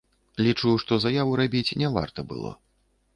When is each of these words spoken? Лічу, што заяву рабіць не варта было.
Лічу, 0.45 0.71
што 0.83 0.97
заяву 1.03 1.37
рабіць 1.41 1.75
не 1.83 1.91
варта 1.99 2.25
было. 2.33 2.51